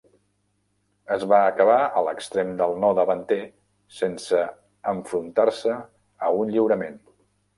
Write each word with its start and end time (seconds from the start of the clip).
Es 1.15 1.25
va 1.31 1.41
acabar 1.49 1.75
a 1.99 2.01
l'extrem 2.07 2.55
del 2.61 2.73
no 2.85 2.89
davanter 3.01 3.37
sense 3.99 4.41
enfrontar-se 4.95 5.77
a 6.29 6.33
un 6.43 6.57
lliurament. 6.57 7.01